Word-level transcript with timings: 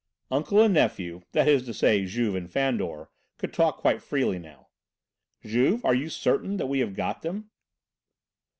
Uncle 0.31 0.59
and 0.63 0.73
nephew 0.73 1.21
that 1.31 1.47
is 1.47 1.63
to 1.63 1.75
say, 1.75 2.03
Juve 2.07 2.33
and 2.33 2.49
Fandor 2.51 3.09
could 3.37 3.53
talk 3.53 3.77
quite 3.77 4.01
freely 4.01 4.39
now. 4.39 4.69
"Juve, 5.45 5.85
are 5.85 5.93
you 5.93 6.09
certain 6.09 6.57
that 6.57 6.65
we 6.65 6.79
have 6.79 6.95
got 6.95 7.21
them?" 7.21 7.51